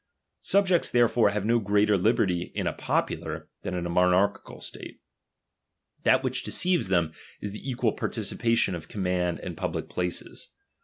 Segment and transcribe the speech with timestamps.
[0.01, 4.59] I Subjects therefore have no greater liberty in a I popular, than in a monarchical
[4.59, 4.99] state.
[6.01, 9.89] That which I deceives them, is the equal participation of com I xnaud and public
[9.89, 10.49] places.